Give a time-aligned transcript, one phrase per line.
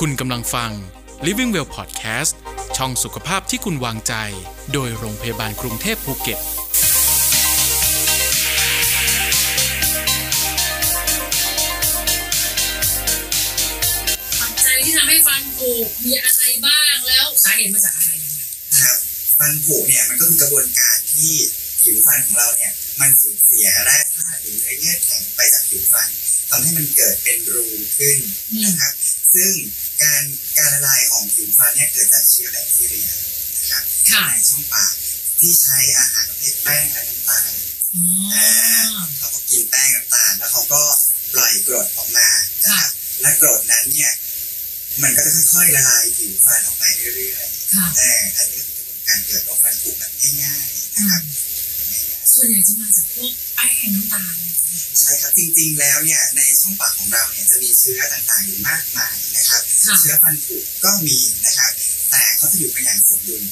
[0.00, 0.70] คุณกำลังฟัง
[1.26, 2.32] Living Well Podcast
[2.76, 4.14] ช่องสุขภาพที่คุณวางใจ
[4.72, 6.40] โดยโรงพยาบาลกรุงเทพภูเก็ต
[14.40, 15.70] ปัจจัยที่ทำให้ฟันผุ
[16.04, 18.40] มีอะไรบ้างแล้วสาเหตุมาจากอะไรยังไง
[18.80, 18.96] ครับ
[19.38, 21.32] ฟันผุเนี่ยมันก็คือกระบวนการที่
[21.82, 26.08] ผิวฟันของเราเนี่ยมันสูญเสียแร่ธาตุหรือเนื้อเยื่อแข็งไปจากผิวฟัน
[26.50, 27.66] ทำให้มันเกิดเป็นรู
[27.98, 28.18] ขึ้น
[28.64, 28.94] นะครับ
[29.34, 29.52] ซึ่ง
[30.02, 30.22] การ
[30.58, 33.08] การละลายของผิวฟันเนี่ยเกิดจากเชื้อแบคทีเรีย
[33.56, 34.92] นะครับค่ะในช่องปาก
[35.40, 37.52] ที่ใช้อาหารประเภทแป้งและน้ำตาล
[37.94, 40.82] อ๋อเขาก็กินแป้งน้ำตาลแล้วเขาก็
[41.32, 42.28] ปล่อยกรดออกมา
[42.62, 44.12] นะครับและกรดนั้นเนี่ย
[45.02, 51.22] มันก็จะค่อยๆละลายผิวฟันออกไปเรื่อยๆค่ะแต่อันนี้ก็คือกระบวนการเกิดโรคฟันผุแบบง่ายๆนะครับ
[51.92, 61.70] ง่ายส่วนใหญ่จะมาจากพวก แป้งน้ำตาลอะไรอย่างเงี้ยๆใช่ครับจริงๆแล้วเนี่ยในช่องปากของเราเนี่ยจะมีเชื้อต่างๆอยู่มากมายนะครับค่ะเชื้อฟันผุก็มีนะครับ
[62.10, 63.42] แต่เขาจะอยู่เป็นอย่างสมดุล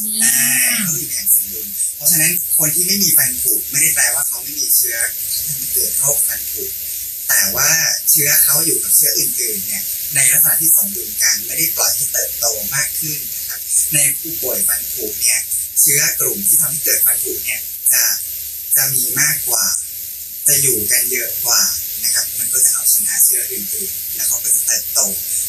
[0.00, 0.34] อือ่า
[0.72, 4.96] มเขาอยู่เป็นอย่างสมดุลเพราะฉะนั้นคนที่ไม่มีฟันผุไม่ได้แปลว่าเขาไม่มีเชื้อ
[5.32, 6.64] ที่ทำให้เกิดโรคฟันผุ
[7.28, 7.70] แต่ว่า
[8.10, 13.60] เชื้อเขาอยู่กับเชื้ออื่นๆเนี่ยในลักษณะที่สมดุลกันไม่ได้ปล่อยให้เติบโตมากขึ้นนะครับ
[13.94, 15.40] ในผู้ป่วยฟันผุเนี่ย
[15.80, 17.60] เชื้อกลุ่มที่ทำให้เกิดฟันผุเนี่ย
[17.92, 18.02] จะ
[18.76, 19.64] จะมีมากกว่า
[20.48, 21.62] จะอยู่กันเยอะกว่า
[22.04, 25.00] นะครับ มันก็จะเอาชนะเชื้ออื่นๆ แล้วเขาก็จะเติบโต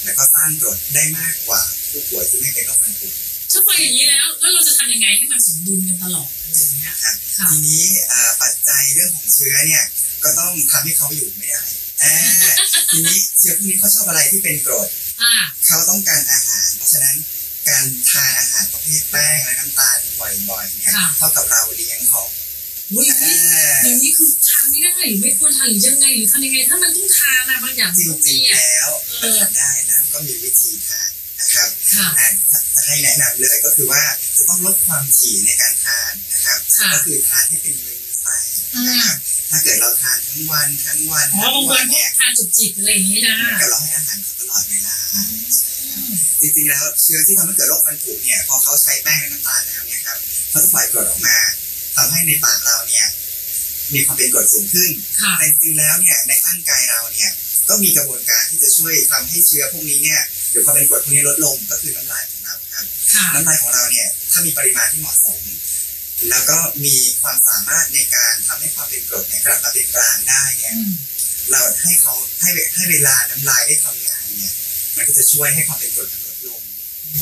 [0.03, 3.07] แล้วก็สร้างกรดได้มากกว่า ผู้ป่วยที่ไม่เป็นโรคฟันผุ
[3.51, 9.83] ถ้าฟังอย่างนี้แล้วแล้วเราจะทำยังไงให้มันสมดุลกันตลอดอะไรอย่างเงี้ยครับค่ะทีนี้อ่าปัจจัยเรื่องของเชื้อเนี่ย
[10.23, 11.63] ก็ต้องทำให้เขาอยู่ไม่ได้
[12.03, 12.13] อ่า
[12.93, 14.87] ทีนี้เชื้อพวกนี้เขาชอบอะไรที่เป็นกรด
[15.21, 15.33] อ่า
[15.67, 17.15] เขาต้องการอาหาร เพราะฉะนั้น
[17.69, 22.21] การทานอาหารประเภทแป้งและน้ำตาลบ่อยๆเนี่ยค่ะเท่ากับเราเลี้ยงเขา
[22.93, 28.89] อุ้ยอย่างนี้อ่าอย่างนี้คือทานไม่ได้หรือไม่ควรทานหรือยังไงหรือทำยังไง ถ้ามันต้องทานอะบางอย่างจมันต้องริมีงๆอะแล้ว
[29.19, 32.29] เอมันอทำได้นะก็มีวิธีทานนะครับค่ะอ่า
[32.75, 34.01] จะให้แนะนำเลยก็คือว่า
[34.37, 38.29] จะต้องลดความถี่ในการทานนะครับค่ะก็คือทานให้เป็นมื้อไป
[38.75, 39.15] อืมนะครับ
[39.49, 44.97] ถ้าเกิดเราทานทั้งวันทั้งวันอ๋อทั้บางงวัวันนพวเนี่กยทานจุกจิบอะไรอย่างนี้นะเหมือนกับเราให้อาหารเขาตลอดเวลา
[46.41, 50.17] จริงๆแล้วเชื้อที่ทำให้เกิดโรคฟันผุเนี่ยพอเขาใช้แป้งและน้ำตาลแล้วเนี่ยครับ
[50.49, 51.37] เขาจะปล่อยกรดออกมา
[51.95, 53.07] ทำให้ในปากเราเนี่ย
[53.93, 54.89] มีความเป็นกรดสูงขึ้น
[55.21, 57.31] ค่ะแต่จริงๆแล้วเนี่ยในร่างกายเราเนี่ย
[57.69, 60.21] ก็มีกระบวนการที่จะช่วยทำให้เชื้อพวกนี้เนี่ย
[60.51, 65.39] หรือความเป็นกรดพวกนี้ลดลงก็คือน้ำลายของเราครับค่ะน้ำลายของเราเนี่ยถ้ามีปริมาณที่เหมาะสม
[66.29, 70.93] แล้วก็มีความสามารถในการทำให้ความเป็นกรดเนี่ยกลับมาเป็นกลางได้เนี่ยอืม
[71.51, 74.53] เราให้เขาให้เวให้เวลาน้ำลายได้ทำงานเนี่ย
[74.95, 76.61] มันก็จะช่วยให้ความเป็นกรดมันลดลง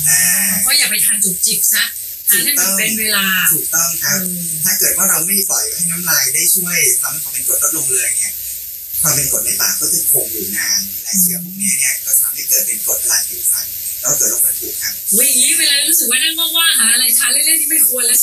[0.09, 0.21] อ่า
[0.65, 1.83] ก็อย่าไปทานจุกจิบซะ
[2.29, 8.33] ทานให้มันเป็นเวลา ถูกต้องครับเออถ้าเกิดว่าเราไม่ปล่อยให้น้ำลายได้ช่วยทำให้ความเป็นกรดลดลงเลยเนี่ย
[9.01, 13.65] ความเป็นกรดในปากก็จะคงอยู่นาน และเชื้อพวกนี้เนี่ยก็จะทำให้เกิดเป็นกรดละลายผิวฟัน
[14.01, 18.19] แล้วก็เกิดโรคฟันผุครับอุ้ยอย่างนี้เวลารู้สึกว่านั่งว่างๆหาอะไรทานเล่นๆนี่ไม่ควรแล้ว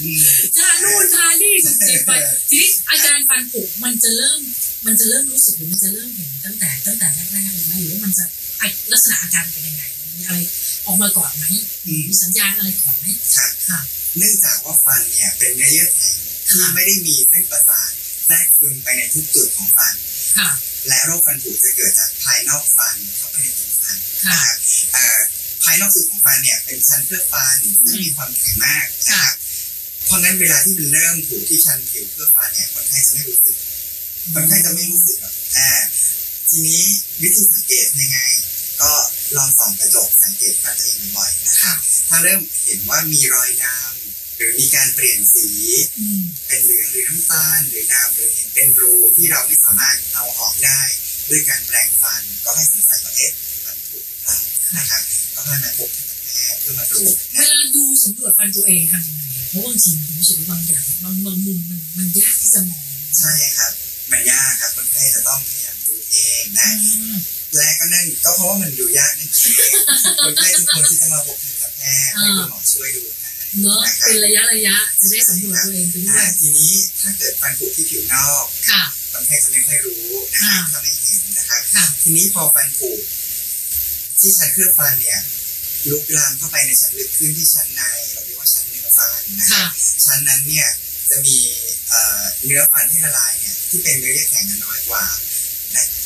[0.00, 0.20] อืม
[0.56, 2.10] ทานนู่นทานนี่จุกจิบไป
[2.48, 4.40] ทีนี้อาการฟันผุมันจะเริ่ม
[4.86, 8.24] มันจะเริ่มรู้สึกหรือมันจะเริ่มเห็นตั้งแต่ตั้งแต่แรกๆเลยไหมหรือว่ามันจะ
[8.58, 9.82] ไอลักษณะอาการเป็นยังไง
[10.16, 10.38] มีอะไร
[10.86, 11.44] ออกมาก่อนไหม
[11.86, 13.06] อืมมีสัญญาณอะไรก่อนไหม
[13.36, 13.80] ครับค่ะ
[14.18, 16.14] เนื่องจากว่าฟันเนี่ยเป็นเนื้อเยื่อแข็ง
[16.48, 17.90] ที่ค่ะไม่ได้มีเส้นประสาท
[18.26, 19.94] แทรกซึมไปในทุกจุดของฟัน
[20.38, 20.50] ค่ะ
[20.88, 24.56] และโรคฟันผุจะเกิดจากภายนอกฟันเข้าไปในตัวฟันค่ะนะครับ
[24.92, 25.18] เอ่อ
[25.62, 29.34] ภายนอกสุดของฟันเนี่ยเป็นชั้นเคลือบฟันซึ่งมีความแข็งมากนะครับ
[30.04, 33.56] เพราะงั้นเวลาที่มันเริ่มผุที่ชั้นผิวเคลือบฟันเนี่ยคนไข้จะไม่รู้สึก
[34.34, 35.70] คนไข้จะไม่รู้สึกหรอกอ่า
[36.50, 36.82] ทีนี้
[37.22, 38.18] วิธีสังเกตยังไง
[38.82, 38.92] ก็
[39.36, 41.76] ลองส่องกระจกสังเกตฟันตัวเองบ่อยๆนะครับ
[42.08, 45.48] ถ้าเริ่มเห็นว่ามีรอยดำหรือมีการเปลี่ยนสี
[45.98, 50.80] อืมเป็นเหลืองหรือน้ำตาลหรือดำหรือเห็นเป็นรูที่เราไม่สามารถเอาออกได้
[51.28, 53.32] ด้วยการแปรงฟันก็ให้สงสัยว่าเอ๊ะ
[53.64, 54.38] ฟันผุหรือเปล่า
[54.76, 55.02] นะครับ
[55.34, 57.00] ก็ให้มาพบทันตแพทย์เพื่อมาดู
[57.34, 62.82] เวลาดูสำรวจฟันตัวเองทำยังไงอะเพราะบางทีผมรู้สึกว่าบางอย่างบางบางมุมมันมันยากที่จะมอง
[63.18, 63.72] ใช่ครับ
[64.10, 67.16] มันยากครับคนไข้จะต้องพยายามดูเองนะอืม
[67.56, 69.52] และก็นั่นก็เพราะว่ามันดูยากนั่นเอง
[70.24, 73.30] คนไข้จึงควรที่จะมาพบทันตแพทย์ให้คุณหมอช่วยดูให้
[73.62, 78.82] เนาะนะครับเป็นระยะระยะจะได้สำรวจตัวเองไปด้วอ่ายทีนี้ถ้าเกิดฟันผุที่ผิวนอกค่ะ
[79.12, 82.90] คนไข้จะไม่ค่อยรู้นะครับอ่าถ้าไม่เห็นนะครับค่ะทีนี้พอฟันผุ
[84.20, 85.20] ที่ชั้นเคลือบฟันเนี่ย
[85.90, 87.82] ลุกลามเข้าไปในชั้นลึกขึ้นที่ชั้นใน
[88.12, 89.70] เราเรียกว่าชั้นเนื้อฟันนะคค่ะรับ
[90.04, 90.68] ชั้นนั้นเนี่ย
[91.10, 91.36] จะมี
[91.88, 95.31] เอ่อเนื้อฟันที่ละลายเนี่ยที่เป็นเนื้อเยื่อแข็งน้อยกว่านะ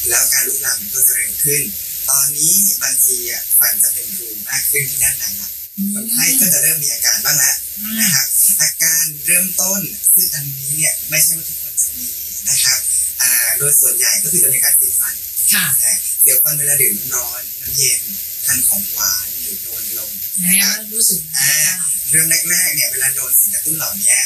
[0.08, 1.62] แล้วการลุกลามมันก็จะเร็วขึ้น
[2.10, 5.50] ตอนนี้บางทีอะฟันจะเป็นรูมากขึ้นที่ด้านในละ
[5.94, 8.26] คนไข้ก็จะเริ่มมีอาการบ้างแล้วอืมนะครับ
[8.62, 9.80] อาการเริ่มต้น
[10.14, 12.08] ซึ่งอันนี้เนี่ยไม่ใช่ว่าทุกคนจะมี
[12.48, 12.78] นะครับ
[13.20, 15.14] อ่าโดยส่วนใหญ่ก็คือจะมีการเสียฟัน
[15.54, 18.02] ค่ะนะเสียวฟันเวลาดื่มน้ำร้อนน้ำเย็น
[18.46, 24.16] ทานของหวานหรือโดนลมอันนะนี้ครับเริ่มรู้สึกแล้วอ่าค่ะเริ่มแรกๆเนี่ยเวลาโดนสิ่งกระตุ้นเหล่านี้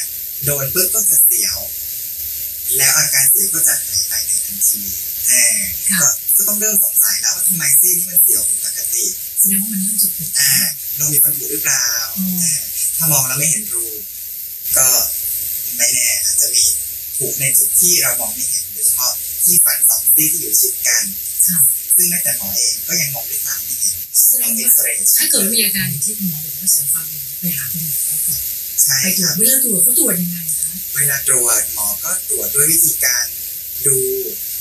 [0.44, 1.58] โดนปุ๊บก็จะเสียว
[2.76, 4.82] แล้วอาการเสียวก็จะหายไปในทันที
[5.30, 5.56] เออ
[5.90, 9.04] ค่ะก็ก็ต้องเริ่มสงสัยแล้วว่าทำไมซี่นี้มันเสียวผิดปกติ
[9.38, 10.50] แสดงว่ามันเริ่มจะปวดอ่า
[10.96, 11.84] เรามีฟันผุหรือเปล่า
[12.18, 12.60] อืมเออ
[12.96, 13.86] ถ้ามองแล้วไม่เห็นรู
[14.76, 14.86] ก็
[15.76, 16.64] ไม่แน่อาจจะมี
[17.16, 19.12] ผุในจุดที่เรามองไม่เห็นโดยเฉพาะ
[19.44, 21.04] ที่ฟันสองซี่ที่อยู่ชิดกัน
[21.48, 21.60] ค่ะ
[21.96, 23.94] ซึ่งแม้แต่หมอเองก็ยังมองด้วยตาไม่เห็น
[24.28, 28.40] แสดต้องงว่าเอ็กซเรย์ถ้าเกิดมีอาการอย่างที่คุณหมอบอกว่าเสียวฟันเลยไปหาคุณหมอก่อน
[28.82, 33.26] ใช่ไปตรควจรับเวลาตรวจเขาตรวจยังไงคะเวลาตรวจหมอก็ตรวจด้วยวิธีการ
[33.86, 33.98] ดู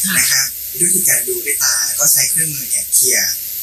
[0.04, 0.48] ค่ะนะครับ
[0.80, 3.20] ด้วยวิธีการดูด้วยตาแล้วก็ใช้เครื่องมือเนี่ยเขี่ย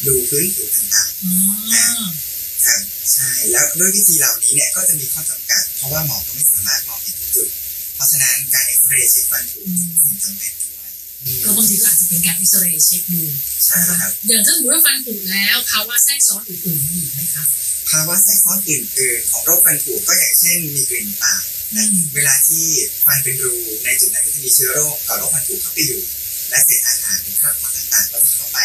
[0.07, 2.81] ดูพื้นผิวต่างอ๋อๆครับ
[3.13, 7.49] ใช่แล้วด้วยวิธีเหล่านี้เนี่ยก็จะมีข้อจำกัด เพราะว่าหมอก็ไม่สามารถมองเห็นทุกจุด
[7.95, 10.91] เพราะฉะนั้นการเอ็กซเรย์เช็คฟันผุเป็นสิ่งจำเป็นด้วย
[11.23, 13.23] อืมก็บางทีก็อาจจะเป็นการเอ็กซเรย์เช็คดู
[13.65, 17.45] ใช่นะครัคะบอย่างถ้าสมมติว่าฟันผุแล้วภาวะแทรกซ้อนอื่นๆมีอีกไหมคะ
[17.91, 21.43] ภาวะแทรกซ้อนอื่นๆ ของโรคฟันผุก็อย่างเช่น มีกลิ่นปาก
[21.75, 22.65] อืนะมเวลาที่
[23.05, 23.55] ฟันเป็นรู
[23.85, 26.03] ในจุดนั้นก็จะมีเชื้อโรคก่อโรคฟันผุเข้าไปอยู่
[26.51, 28.59] และเศษอาหารหรือคราบพักต่างๆ ก็จะเข้าไป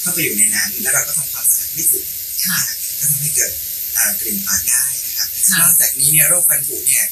[0.00, 2.04] เข้าไปอยู่ในนั้น แล้วเราก็ทำความสะอาดไม่ถึง
[2.46, 2.60] ค่ะ
[2.98, 3.52] ก็ทำให้เกิด
[3.96, 7.04] อ่ากลิ่นปากได้นะครับค่ะนอกจากนี้เนี่ยโรคฟันผุเนี่ย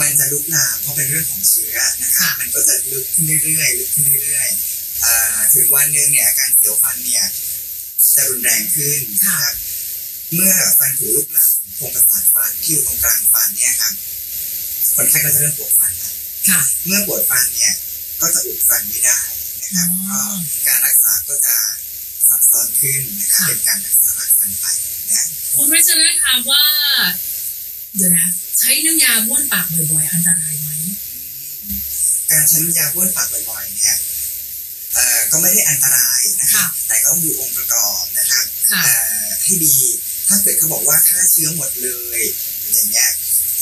[0.00, 7.24] มันจะลุกลามเพราะเป็นเรื่องของเชื้อนะครับค่ะมันก็จะลึกขึ้นเรื่อยๆลึกขึ้นเรื่อยๆอ่าถึงวันหนึ่งเนี่ยอาการเสียวฟันเนี่ย
[8.14, 9.54] จะรุนแรงขึ้นนะครับ
[10.34, 13.92] เมื่อฟันผุลุกลามถึงโครงประสาทฟันที่อยู่ตรงกลางฟันเนี่ยครับ
[14.94, 16.12] คนไข้ก็จะเริ่มปวดฟันแล้ว
[16.48, 17.74] ค่ะเมื่อปวดฟันเนี่ย
[18.20, 19.20] ก็จะอุดฟันไม่ได้
[19.62, 20.20] นะครับอ๋อ
[20.54, 21.56] ก็การรักษาก็จะ
[22.28, 24.66] ซับซ้อนขึ้นนะครับค่ะเป็นการรักษารากฟันไป
[25.12, 25.22] นะ
[25.54, 26.62] คุณวัชระถามว่า
[27.96, 28.26] เดี๋ยวนะ
[28.58, 30.68] ใช้น้ำยาบ้วนปากบ่อยๆ อันตรายไหม
[32.30, 33.96] การใช้น้ำยาบ้วนปากบ่อยๆ เนี่ย
[34.94, 38.94] เอ่อก็ไม่ได้อันตรายนะครับแต่ก็ต้องดูองค์ประกอบนะครับค่ะเอ่
[39.24, 39.76] อให้ดี
[40.28, 41.88] ถ้าเกิดเขาบอกว่าฆ่าเชื้อหมดเล
[42.18, 42.20] ย
[42.72, 43.10] อย่างเงี้ย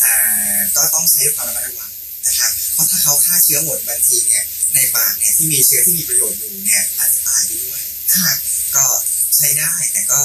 [0.01, 0.13] เอ่
[0.55, 1.91] อก็ต้องใช้ด้วยความระมัดระวัง
[2.27, 8.37] นะครับ เพราะถ้าเขาฆ่าเชื้อหมดบางทีเนี่ยในปากเนี่ยที่มีเชื้อที่มีประโยชน์อยู่เนี่ยอาจจะตายไปด้วยนะครับ
[8.77, 8.85] ก็
[9.37, 10.23] ใช้ได้แต่ก็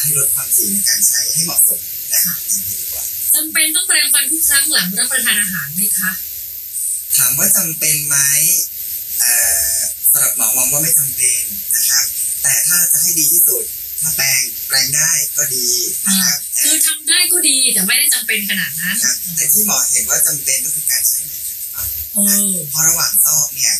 [0.00, 1.80] ให้ลดความถี่ในการใช้ให้เหมาะสม
[2.12, 6.12] นะครับอย่างนี้ดีกว่าจำเป็นต้องแปรงฟันทุกครั้งหลังรับประทานอาหารไหมคะ
[7.16, 8.16] ถามว่าจำเป็นไหม
[9.20, 9.34] เอ่
[9.74, 9.76] อ
[10.10, 11.42] สำหรับหมอมองว่าไม่จำเป็น
[11.76, 12.04] นะครับ
[12.42, 13.64] แต่ถ้าจะให้ดีที่สุด
[14.00, 15.66] ถ้าแปลงแปลงได้ก็ดี
[16.06, 21.41] นะครับคือทำได้ก็ดีแต่ไม่ได้จำเป็นขนาดนั้นครับแต่ที่หมอเห็นว่าจำเป็นก็คือการใช้ไหมขัดฟัน
[22.14, 22.18] เอ
[22.52, 23.74] อเพราะระหว่างซอกเนี่ย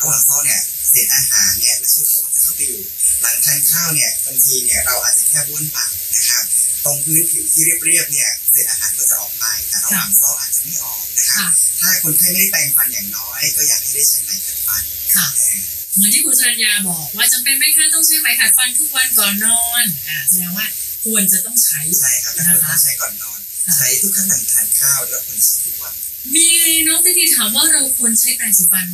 [0.00, 2.82] ระหว่างซอกเนี่ยเศษอาหารเนี่ยและเชื้อโรคมันจะเข้าไปอยู่
[3.20, 6.44] หลังทานข้าวเนี่ยบางทีเนี่ยเราอาจจะแค่บ้วนปากนะครับ
[6.84, 11.48] ตรงพื้นผิวที่เรียบๆเนี่ยเศษอาหารก็จะออกไปแต่ระหว่างซอกอาจจะไม่ออกนะครับค่ะ
[11.80, 14.82] ถ้าคนไข้ไม่ได้แปรงฟันอย่างน้อย ก็อยากให้ได้ใช้ไหมขัดฟัน
[15.16, 15.58] ค่ะเออ
[15.94, 20.66] เหมือนที่คุณสรัญญาบอกว่าจำเป็นไหมคะต้องใช้ไหมขัดฟันทุกวันก่อนนอนอ่าแสดงว่า
[21.04, 25.94] ควรจะต้องใช้ใช่ครับและควรต้องใช้ก่อนนอนค่ะใช้ทุกครั้งหลังทานข้าวแล้วควรใช้ทุกวัน
[26.34, 26.46] มี
[26.88, 28.86] น้องติตีถามว่าเราควรใช้แปรงสีฟัน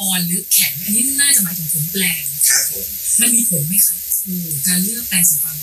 [0.00, 2.86] อ่อนหรือแข็ง อันนี้น่าจะหมายถึงขนแปรงครับผม
[3.20, 5.56] มันมีผลไหมคะอือการเลือกแปรงสีฟัน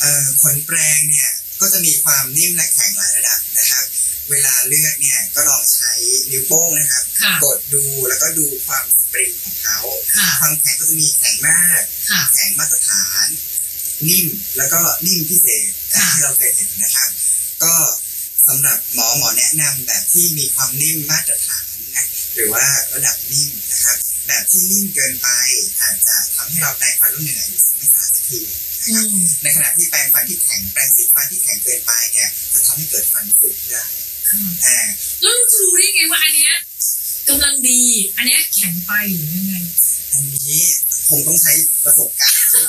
[0.00, 1.30] เอ่อขนแปรงเนี่ย
[1.60, 3.84] ก็จะมีความนิ่มและแข็งหลายระดับนะครับ
[4.30, 5.92] เวลาเลือกเนี่ยก็ลองใช้
[6.30, 9.78] นิ้วโป้งนะครับค่ะกดดูแล้วก็ดูความสปริงของเขา
[10.16, 13.26] ค่ะความแข็งก็จะมีแข็งมากค่ะแข็งมาตรฐาน
[14.08, 17.08] นิ่มแล้วก็นิ่มพิเศษค่ะที่เราเคยเห็นนะครับ
[17.64, 17.74] ก็
[18.54, 21.64] สำหรับหมอหมอแนะนำแบบที่มีความนิ่มมาตรฐาน
[21.96, 23.96] นะหรือว่าระดับนิ่มนะครับ
[24.28, 25.28] แบบที่นิ่มเกินไป
[25.80, 33.84] อาจจะทำให้เราแปรงฟันแล้วเหนื่อยรู้สึกไม่สะอาดสักทีนะอืครับมในขณะที่แปรงฟันที่แข็งแปรงสีฟันที่แข็งเกินไปเนี่ยจะทำให้เกิดฟันสึกได้
[34.28, 34.78] ค่ะอ่า
[35.22, 36.54] แล้วเราจะรู้ได้ไงว่าอันเนี้ย
[37.28, 37.80] กำลังดี
[38.16, 39.54] อันเนี้ยแข็งไปหรือยังไง
[40.12, 40.60] อันนี้
[41.08, 41.52] คงต้องใช้
[41.84, 42.64] ประสบการณ์ช่ว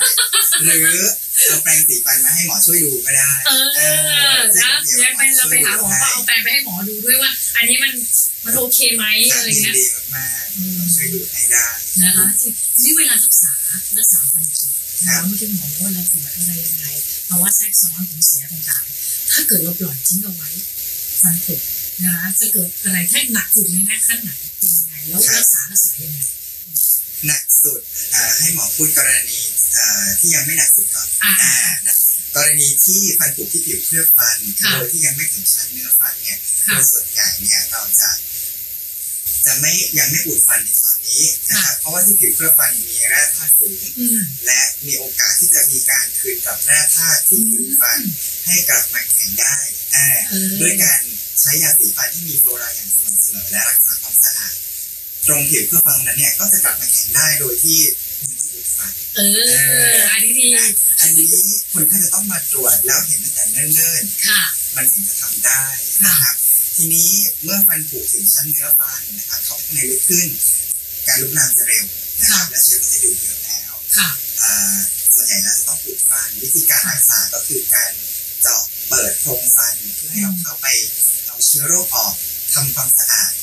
[0.75, 1.05] ยหรือ
[1.49, 3.81] เอาแปรงสีฟันมาให้หมอช่วยดูก็ได้ เออเอ
[4.35, 7.91] อนะเดี๋ยวไปเราไปหาหมอก็เอาแปรงไปให้หมอดูด้วยว่า อันนี้มัน
[8.45, 9.85] มันโอเคไหมครัอะบไรยินเงี้ยดี
[10.15, 11.65] มากอืมๆช่วยดูให้ได้
[12.03, 13.51] นะคะทีทีนี้เวลารักษา
[13.97, 14.67] รักษาฟันผุ
[15.05, 16.85] นะคะเมื่อกี้หมอว่าเราตรวจอะไรยังไง
[17.29, 20.49] ภาวะแทรกซ้อนของเสียต่างๆ ถ้าเกิดเราปล่อยทิ้งเอาไว้
[21.21, 21.55] ฟันผุ
[22.03, 26.42] นะคะจะเกิดอะไรถ้าหนักสุดเลยนะขั้นไหนเป็นยังไงแล้วรักษารักษายังไงหนัก
[27.63, 27.79] สุด
[28.15, 29.39] อ่าให้หมอพูดกรณี
[29.77, 31.53] อ่าที่ยังไม่หนักสุดก่อนอ่าอ่า
[31.87, 31.95] นะ
[32.35, 38.09] กรณีที่ฟันผุที่ผิวเคลือบฟันค่ะโดยที่ยังไม่ถึงชั้นเนื้อฟันเนี่ยค่ะโดยส่วนใหญ่เนี่ยเราจะ
[39.45, 47.99] จะไม่ยังไม่อุดฟันในตอนนี้นะครับเพราะว่าที่ผิวเคลือบฟันมีแร่ธาตุสูงอืมและมีโอกาสที่จะมีการคืนกลับแร่ธาตุที่ผิวฟัน
[48.45, 49.55] ให้กลับมาแข็งได้
[49.95, 51.01] อ่าเออด้วยการ
[51.41, 54.53] ใช้ยาสีฟันที่มีฟลูออไรด์อย่างสม่ำเสมอและรักษาความสะอาด
[55.27, 57.79] ตรงผิวเคลือบฟันนั้นเนี่ยก็จะกลับมาแข็งได้โดยที่
[58.19, 59.21] ไม่ต้องอุดฟันเอ
[59.95, 60.47] อ อันนี้ดี
[60.99, 61.27] อันนี้
[61.71, 65.63] คนไข้จะต้องมาตรวจแล้วเห็นตั้งแต่เนิ่นค่ะๆมันถึงจะทำได้
[66.05, 66.35] นะครับ
[66.75, 67.11] ทีนี้
[67.43, 70.27] เมื่อฟันผุถึงชั้นเนื้อฟันนะครับเข้าข้างในลึกขึ้น
[71.07, 71.85] การลุกลามจะเร็ว
[72.19, 74.09] นะครับและเชื้อก็จะอยู่เยอะแล้วค่ะ
[74.41, 74.77] อ่า
[75.13, 77.91] ส่วนใหญ่แล้วจะต้องอุดฟันวิธีการรักษาก็คือการ
[78.41, 80.67] เจาะเปิดโพรงฟันเพื่อให้เราเข้าไป
[81.25, 82.13] เอาเชื้อโรคออก
[82.53, 83.42] ทำความสะอาดอ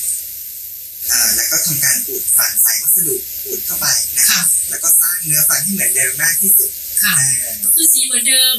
[1.35, 3.15] แล้วก็ทำการอุดฟันใส่วัสดุ
[3.47, 6.69] อุดเข้าไปนะครับแล้วก็สร้างเนื้อฟันให้เหมือนเดิมมากที่สุด
[7.03, 8.55] ค่ะอ่าก็คือสีเหมือนเดิม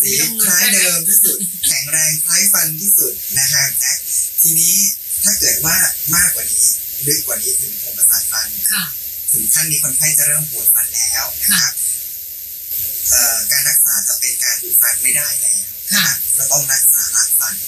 [0.00, 0.10] สี
[0.44, 3.94] คล้ายเดิมที่สุด แข็งแรงคล้ายฟันที่สุดนะครับนะ
[4.42, 4.74] ทีนี้
[5.24, 5.76] ถ้าเกิดว่า
[6.16, 6.66] มากกว่านี้
[7.06, 8.84] ลึกกว่านี้ถึงโครงประสาทฟันค่ะ
[9.32, 11.72] ถึงขั้นนี้คนไข้จะเริ่มปวดฟันแล้วนะครับ
[13.10, 15.60] เอ่อการรักษาจะเป็นการอุดฟันไม่ได้แล้ว
[15.92, 17.67] นะครับจะต้องรักษารากฟันค่ะอืมค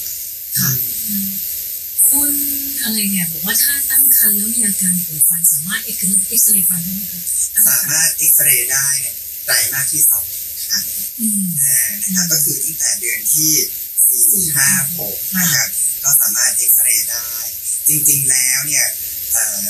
[2.83, 7.21] อะไรเนี่ยบอกว่าถ้าตั้งครรภ์แล้วมีอาการปวดฟันสามารถเอ็กซเอ็กซเรย์ฟันได้ไหมคะ
[7.53, 9.07] ตั้งสาครรภ์มารถเอ็กซเรย์ได้ใน
[9.45, 10.25] ไตรมาสที่สอง
[10.69, 10.83] ครั้ง
[11.19, 13.53] อืมอ่านะครับก็คือตั้งแต่เดือนที่
[14.09, 15.67] สี่ห้าหกนะครับ
[16.03, 17.29] ก็สามารถเอ็กซเรย์ได้
[17.87, 18.87] จริงๆแล้วเนี่ย
[19.33, 19.69] เอ่อ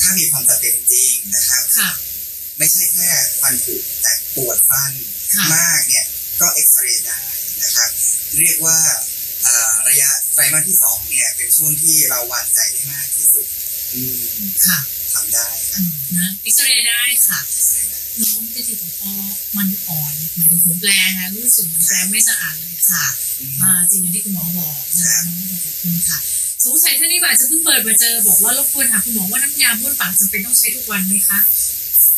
[0.00, 1.90] ถ้ามีความจำเป็นจริงนะครับค่ะ
[2.58, 4.92] ไม่ใช่แค่ฟันผุแต่ปวดฟัน
[5.34, 6.04] ค่ะมากเนี่ย
[6.40, 7.20] ก็เอ็กซเรย์ได้
[7.62, 7.90] นะครับ
[8.38, 8.78] เรียกว่า
[9.42, 13.46] เอ่อระยะ ไตรมาสที่สองเนี่ยเป็นช่วงที่เราวางใจได้มากที่สุด
[13.94, 14.20] อืม
[14.66, 14.78] ค่ะ
[15.12, 19.12] ทำได้ครัอืบมนะเอ็กซเรย์ได้ค่ะเอ็กซเรย์ได้น้องพิธีบอกพอ
[19.56, 23.06] มันอ่อนหมายถึงขนแปลงอะรู้สึกเหมือนแปลงไม่สะอาดเลยค่ะ
[23.40, 26.18] อืมอ่าจริงอย่างที่คุณหมอบอกนะคะน้องก็บอกขอบคุณค่ะ
[26.64, 31.38] สงสัยท่านนี้อาจจะเพิ่งเปิดมาเจอบอกว่ารบกวนถามคุณหมอว่าน้ำยาบ้วนปากจำเป็นต้องใช้ทุกวันไหมคะ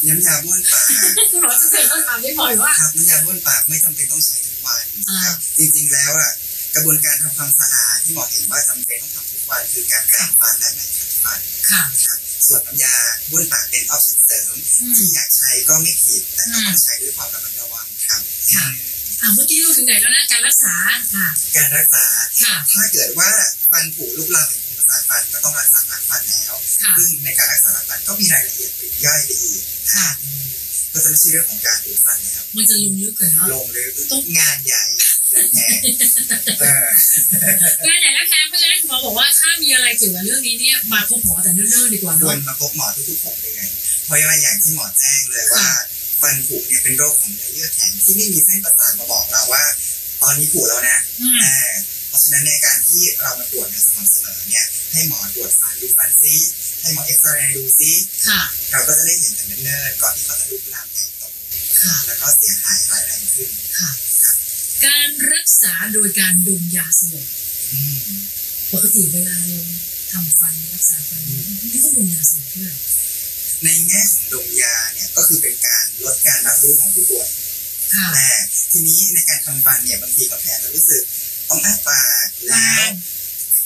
[0.08, 0.86] น้ำยาบ้วนปาก
[1.30, 6.30] คุณหมอจะเจอคำถามนี้บ่อยว่าครับน้ำยาบ้วนปากไม่จำเป็นต้องใช้ทุกวันอ่าครับจริงๆแล้วอะ
[6.74, 11.40] กระบวนการทำความสะอาดที่หมอเห็นว่าจำเป็นต้องทำทุกวันคือการแปรงฟันและไหนขัดฟัน
[11.70, 12.94] ค่ะครับส่วนน้ำยา
[13.30, 18.20] บ้วนปากเป็นออปชั่นเสริมอืมที่อยากใช้ก็ไม่ผิด แต่ก็อืมต้องใช้ด้วยความระมัดระวังครับ
[18.54, 18.66] ค่ะ
[19.22, 20.74] อ่าเมื่อกี้เราถึงไหนแล้วนะการรักษา
[21.14, 22.04] ค่ะการรักษา
[22.42, 23.30] ค่ะถ้าเกิดว่า
[23.70, 30.46] ฟันผุลุกลามถึงโครงประสาทฟันก็ต้องรักษารากฟันแล้วค่ะซึ่งในการรักษารากฟันก็มีรายละเอียดปลีกย่อยไปอีกนะค่ะอืม
[30.92, 34.84] ก็จะไม่ใช่เรื่องของการดูดฟันแล้ว มันจะลงลึกเกินเนาะลงหรือต้องงานใหญ่
[35.34, 35.78] และแพง
[36.60, 36.88] เออ
[37.86, 43.68] งานใหญ่และแพงเพราะฉะนั้นคุณหมอบอกว่าถ้ามีอะไรเกี่ยวกับเรื่องนี้เนี่ยมาพบหมอแต่เนิ่นๆดีกว่าควรเนาะมาพบหมอทุกๆหกเดือน
[44.04, 45.66] เพราะว่าอย่างที่หมอแจ้งเลยว่า
[46.20, 49.64] ฟันผุเนี่ยเป็นโรคของเนื้อเยื่อแข็งที่ไม่มีเส้นประสาทมาบอกเราว่า
[50.22, 51.56] ตอนนี้ผุแล้วนะอืมอ่า
[52.08, 56.34] เพราะฉะนั้นในการที่เรามาตรวจในยสม่ำเสมอเนี่ย ให้หมอตรวจฟันดูฟันซิ
[56.80, 57.92] ให้หมอเอ็กซเรย์ดูซิ
[58.28, 61.22] ค่ะ เราก็จะได้เห็นแต่เนิ่นๆก่อนที่เขาจะลุกลามใหญ่โต
[61.82, 63.94] ค่ะ แล้วก็เสียหายร้ายแรงขึ้นค่ะครับ
[64.86, 67.26] การรักษาโดยการดมยาสลบ
[67.72, 67.98] อืม
[68.72, 69.66] ปกติเวลาลง
[70.12, 72.74] ทำฟันรักษาฟันไม่ต้องดมยาสลบด้วย
[73.64, 77.28] ในแง่ของดมยาเนี่ยก็คือเป็นการลดการรับรู้ของผู้ป่วย
[77.94, 78.28] ค่ะแต่
[78.72, 81.02] ทีนี้ในการทำฟันเนี่ยบางทีเขาแผลจะรู้สึก
[81.48, 82.88] ต้องอ้าปากแล้ว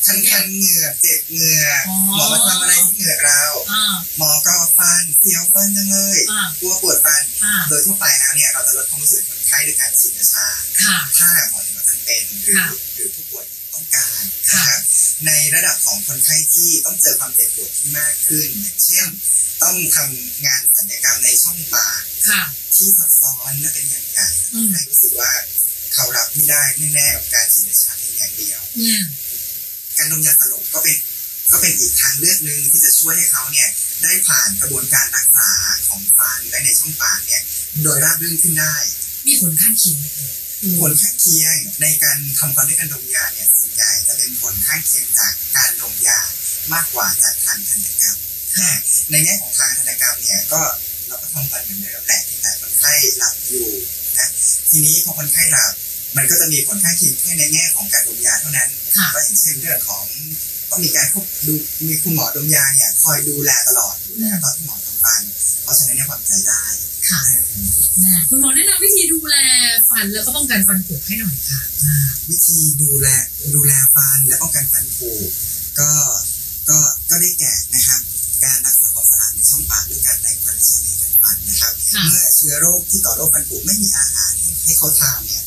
[0.08, 10.46] คันคันๆเหงือกเจ็บเหงือกอ๋อหมอมาทำอะไรที่เหงือกเราอ่าหมอกรอฟันเสียวฟันจังเลยอ่ากลัวปวดฟันอ่าโดยทั่วไปแล้วเนี่ยเราจะลดความรู้สึกคนไข้ด้วยการฉีดยาชา
[10.84, 14.22] ค่ะถ้าหมอเห็นว่าจำเป็นหรือค่ะหรือผู้ป่วยต้องการ
[14.52, 14.80] ค่ะนะครับ
[15.26, 19.08] ในระดับของคนไข้ที่ต้องเจอความเจ็บปวดที่มากขึ้นอย่างเช่น
[19.62, 22.00] ต้องทำงานศัลยกรรมในช่องปาก
[22.30, 22.42] ค่ะ
[22.74, 25.32] ที่ซับซ้อนและเป็นอย่างใหญ่อืมให้รู้สึกว่า
[25.94, 26.62] เขารับไม่ได้
[26.94, 28.60] แน่ๆกับการฉีดยาชาเพียงอย่างเดียว
[30.10, 30.96] อืมการดมยาสลบก็เป็น
[31.50, 33.68] ก็เป็นอีกทางเลือกหนึ่งที่จะช่วยให้เขาเนี่ย
[34.02, 35.50] ได้ผ่านกระบวนการรักษา
[35.88, 37.42] ของฟันและในช่องปากเนี่ย
[37.82, 38.74] โดยราบรื่นขึ้นได้
[39.26, 46.20] มีผลข้างเคียงไหมเอ่ยอืมผลข้างเคียงในการทำฟันด้วยการดมยาเนี่ยส่วนใหญ่จะเป็นผลข้างเคียงจากการดมยา
[46.72, 48.16] มากกว่าจากทางทันตกรรม
[48.58, 48.70] ค่ะ
[49.10, 50.60] ในแง่ของทางทันตกรรมเนี่ยก็
[51.06, 53.68] เราก็ทำฟันเหมือนเดิมแหละแต่คนไข้หลับอยู่
[54.18, 54.28] นะ
[54.70, 55.72] ทีนี้พอคนไข้หลับ
[56.16, 60.04] มันก็จะมีผลข้างเคียงแค่ในแง่ของการดมยาเท่านั้นค่ะก็อย่างเช่นเรื่องของ
[60.70, 61.54] ต้องมีการควบดู
[61.88, 65.20] มีคุณหมอดมยาเนี่ยคอยดูแลตลอดอยู่แล้วตอนที่หมอทำฟัน
[65.62, 66.62] เพราะฉะนั้นเนี่ยวางใจได้
[67.08, 67.42] ค่ะเออ
[68.02, 69.36] นะคุณหมอแนะนำวิธีดูแล
[69.88, 71.96] ฟันแล้วก็ป้องกันฟันผุให้หน่อยค่ะอ่า
[72.30, 73.08] วิธีดูแล
[73.54, 75.10] ดูแลฟันและป้องกันฟันผุ
[75.78, 75.90] ก็
[76.68, 76.78] ก็
[77.10, 78.00] ก็ได้แก่นะครับ
[78.44, 85.44] การรักษาความสะอาดในช่องปากด้วยการแปรงฟันและใช้ไหมขัดฟันนะครับค่ะเมื่อเชื้อโรคที่ก่อโรคฟันผุไม่มีอาหารให้ให้เขาทานเนี่ย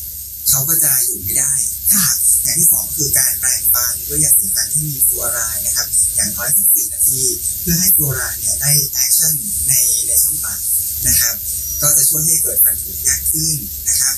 [0.52, 1.52] เขาก็จะอยู่ไม่ได้
[1.90, 7.22] นะครับอย่างที่สองคือการแปรงฟันด้วยยาสีฟันที่มีฟลูออไรด์นะครับ อย่างน้อยสักสี่นาที
[7.60, 9.32] เพื่อให้ฟลูออไรด์เนี่ยได้ action
[9.68, 9.74] ใน
[10.06, 10.60] ในช่องปาก
[11.06, 11.34] นะครับ
[11.82, 13.56] ก็จะช่วยให้เกิดฟันผุยากขึ้น
[13.88, 14.14] นะครับ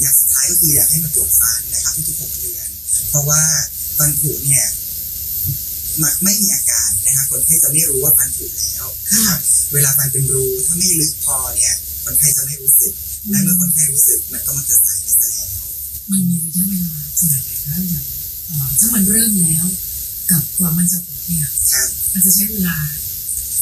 [0.00, 2.68] อย่างสุดท้ายก็คืออยากให้มาตรวจฟันนะครับทุกๆหกเดือน
[3.08, 3.42] เพราะว่า
[3.98, 4.66] ฟันผุเนี่ย
[6.04, 9.40] มักไม่มีอาการนะครับคนไข้จะไม่รู้ว่าฟันผุแล้วนะครับ
[9.72, 12.92] เวลาฟันเป็นรูถ้าไม่ลึกพอเนี่ยคนไข้จะไม่รู้สึก
[13.30, 14.76] และเมื่อคนไข้รู้สึกมันก็มักจะ
[16.10, 18.04] มันมีระยะเวลาขนาดไหนคะอย่าง
[18.46, 19.66] เอ่อถ้ามันเริ่มแล้ว
[20.30, 22.76] กับกว่ามันจะผลเนี่ยครับมันจะใช้เวลา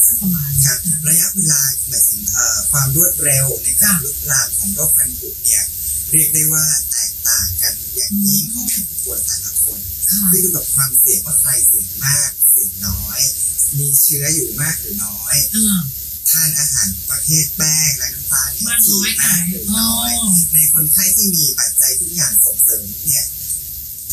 [0.06, 5.64] สักประมาณครับนานระยะเวลาหมายถึงเอ่อความรวดเร็วในการค่ะลุกลามของโรคฟันผุเนี่ย
[6.10, 13.20] เรียกได้ว่าแตกต่างกันอย่างยิ่งของผู้ป่วยแต่ละคนค่ะขึ้นอยู่กับความเสี่ยงว่าใครเสี่ยงมาก เสี่ยงน้อย
[13.78, 20.12] มีเชื้ออยู่มากหรือน้อยเออทานอาหารประเภทแป้งและน้ำตาลเนี่ยมากน้ถี่อยมากหรืออ๋อน้อย
[20.54, 23.24] ในคนไข้ที่มีปัจจัยทุกอย่างส่งเสริมเนี่ย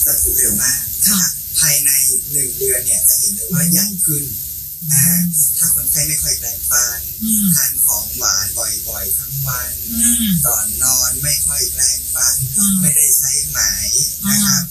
[0.05, 1.21] จะผุเร็วมากค่ะ
[1.59, 1.91] ภายใน
[2.31, 4.23] หนึ่งเดือนเนี่ยจะเห็นเลยว่าใหญ่ขึ้น
[4.91, 5.03] อ่า
[5.57, 13.59] ถ้าคนไข้ไม่ค่อยแปรงฟันอืมทานของหวานบ่อยๆทั้งวันอืมก่อนนอนไม่ค่อยแปรงฟันอ่าไม่ได้ใช้ไหม
[14.29, 14.63] นะครับ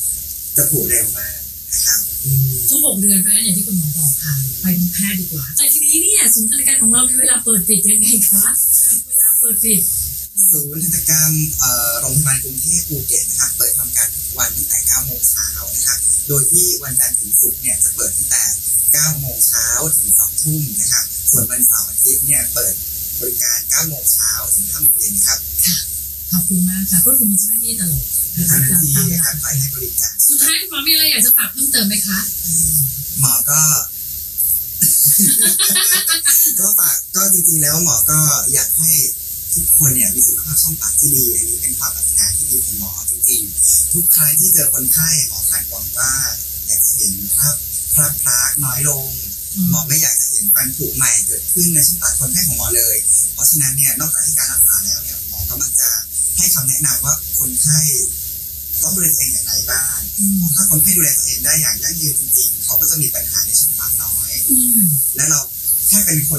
[0.56, 1.38] จะผุเร็วมาก
[1.72, 8.44] นะครับอืม ทุก หกเดือนเพราะฉะนั้นอย่างที่คุณหมอบอกค่ะไปพบแพทย์ดีกว่า แต่ทีนี้เนี่ยศูนย์ธนาการของเรามีเวลาเปิดปิดยังไงคะ
[9.08, 9.80] เวลาเปิดปิด
[10.52, 15.98] ศูนย์ทันตกรรมเอ่อโรงพยาบาลกรุงเทพภูเก็ตนะครับเปิดทำการทุกวันตั้งแต่9โมงเช้านะครับ
[16.28, 18.44] โดยที่วันจันทร์ถึงศุกร์เนี่ยจะเปิดตั้งแต่
[18.82, 22.74] 9โมงเช้าถึง2ทุ่มนะครับส่วนวันเสาร์อาทิตย์เนี่ยเปิด
[23.20, 25.38] บริการ9โมงเช้าถึง5โมงเย็นครับ
[26.32, 28.04] ขอบคุณมากค่ะก็คือมีเจ้าหน้าที่ตลอด
[28.36, 32.76] นะเจ้าคะหน้าที่ตามนะหคลัรับกคอยให้บริการ สุดท้ายคุณหมอมีอะไรอยากจะฝากเพิ่มเติมไหมคะอืม
[33.20, 33.62] หมอก็
[36.60, 38.20] ก็ฝากก็จริงๆแล้วหมอก็
[38.52, 38.90] อยากให้
[39.54, 46.10] ทุกคนเนี่ยมีสุขภาพช่องปากที่ดี อันนี้เป็นความปรารถนาที่ดีของหมอจริงๆ ทุกครั้งที่เจอคนไข้หมอคาดหวังว่า
[46.66, 47.56] อยากจะเห็นคราบ
[47.94, 49.06] คราบพลากน้อยลง
[49.70, 51.12] หมอไม่อยากจะเห็นฟันผุใหม่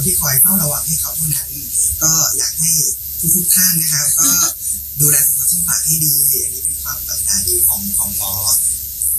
[0.05, 1.49] ที่คอยเฝ้าระวังให้เขาเท่านั้น
[2.03, 2.71] ก็อยากให้
[3.35, 4.29] ทุกๆท่านนะครับก็
[5.01, 8.33] ดูแลสุขภาพช่องปากให้ดี อันนี้เป็นความปรารถนาดีของของหมอ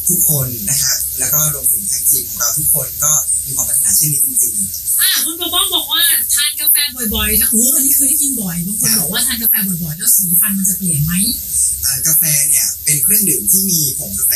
[0.08, 3.12] ทุกคนนะครับ แล้วก็รวมถึงทางทีมของเราทุกคนก็
[3.46, 4.54] มีความปรารถนาเช่นนี้จริง
[5.00, 6.02] อ่าคุณปกป้องบอกว่า
[6.34, 6.76] ทานกาแฟ
[7.14, 14.32] บ่อยๆนะโอ้อันนี้เคยได้ยินบ่อยบางคนบอกว่าทานกาแฟบ่อยๆ แล้วสีฟันมันจะเปลี่ยนไหมๆเอ่อกาแฟเนี่ยเป็นเครื่องดื่มที่มีผงกาแฟ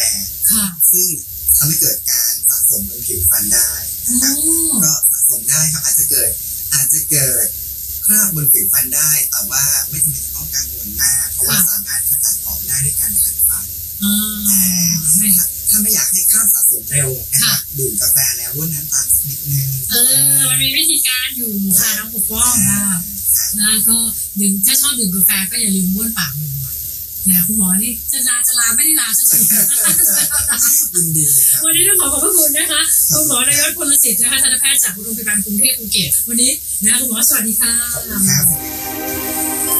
[0.51, 1.09] ค่ะ ซึ่ง
[1.57, 3.70] ทำให้เกิดการสะสมบนผิวฟันได้
[4.07, 4.37] โอ้นะครับ
[4.85, 6.31] ก็ สะสมได้ครับอาจจะเกิด
[6.75, 7.47] อาจจะเกิด
[8.07, 13.64] คราบบนผิวฟันได้ แต่ว่าไม่จำเป็นจะต้องกังวลมาก เพราะว่าสามารถขจัดออกได้ด้วยการขัดฟัน
[14.03, 14.14] อ่า
[15.17, 19.97] ไม่ถ้าถ้าไม่อยากให้คราบสะสมเร็วนะครับดื่มกาแฟแล้วว่นน้ำตาลสักนิดนึงเอ
[20.37, 22.81] อมันมีวิธีการอยู่ค่ะน้องปกป้องอ่า
[23.37, 23.97] ค่ะนะก็
[24.41, 26.58] ดื่มถ้าชอบดื่มกาแฟก็อย่าลืมบ้วนปากบ่อยๆ
[27.31, 29.38] นะคุณหมอนี่จะลาจะลาไม่ได้ลาสักที
[30.95, 32.81] ยินดีครับวันนี้ต้องขอขอบพระคุณนะคะ
[33.14, 36.51] คุณหมอนายศพลสิทธิ์นะคะทันตแพทย์จากโรงพยาบาลกรุงเทพภูเก็ตวันนี้
[36.85, 39.78] นะคุณหมอสวัสดีค่ะขอบคุณครับ